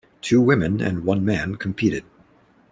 [0.23, 2.03] Two women and one man competed.